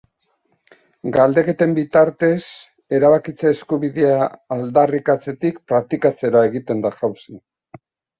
[1.15, 2.39] Galdeketen bitartez,
[2.99, 4.15] erabakitze eskubidea
[4.55, 7.37] aldarrikatzetik praktikatzera egiten da jauzi.